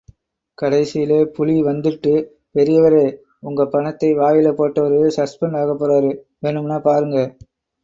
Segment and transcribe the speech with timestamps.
[0.57, 2.25] கடைசியில புலி வந்துட்டுப்
[2.55, 3.03] பெரியவரே...
[3.41, 6.11] ஒங்கப் பணத்தை வாயில போட்டவரு சஸ்பெண்ட் ஆகப்போறாரு...
[6.43, 7.17] வேணுமுன்னா பாருங்க.